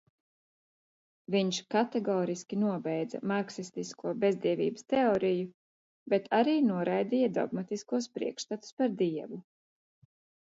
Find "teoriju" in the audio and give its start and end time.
4.95-5.51